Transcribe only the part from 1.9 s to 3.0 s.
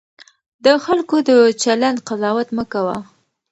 قضاوت مه کوه.